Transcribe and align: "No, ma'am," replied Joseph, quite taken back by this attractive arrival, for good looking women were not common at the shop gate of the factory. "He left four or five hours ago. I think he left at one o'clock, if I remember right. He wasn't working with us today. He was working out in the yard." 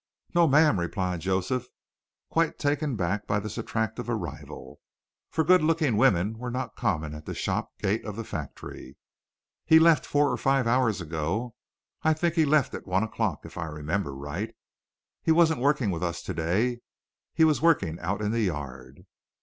"No, 0.33 0.47
ma'am," 0.47 0.79
replied 0.79 1.19
Joseph, 1.19 1.67
quite 2.31 2.57
taken 2.57 2.95
back 2.95 3.27
by 3.27 3.39
this 3.39 3.59
attractive 3.59 4.09
arrival, 4.09 4.79
for 5.29 5.43
good 5.43 5.61
looking 5.61 5.95
women 5.95 6.39
were 6.39 6.49
not 6.49 6.75
common 6.75 7.13
at 7.13 7.27
the 7.27 7.35
shop 7.35 7.69
gate 7.77 8.03
of 8.03 8.15
the 8.15 8.23
factory. 8.23 8.97
"He 9.63 9.77
left 9.77 10.07
four 10.07 10.31
or 10.31 10.37
five 10.37 10.65
hours 10.65 11.01
ago. 11.01 11.53
I 12.01 12.15
think 12.15 12.33
he 12.33 12.45
left 12.45 12.73
at 12.73 12.87
one 12.87 13.03
o'clock, 13.03 13.45
if 13.45 13.59
I 13.59 13.65
remember 13.67 14.15
right. 14.15 14.55
He 15.21 15.31
wasn't 15.31 15.61
working 15.61 15.91
with 15.91 16.01
us 16.01 16.23
today. 16.23 16.79
He 17.35 17.43
was 17.43 17.61
working 17.61 17.99
out 17.99 18.23
in 18.23 18.31
the 18.31 18.41
yard." 18.41 19.05